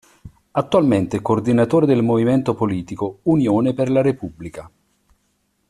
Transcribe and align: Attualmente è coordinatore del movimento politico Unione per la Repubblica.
Attualmente 0.53 1.17
è 1.17 1.21
coordinatore 1.21 1.85
del 1.85 2.01
movimento 2.01 2.55
politico 2.55 3.19
Unione 3.25 3.75
per 3.75 3.91
la 3.91 4.01
Repubblica. 4.01 4.71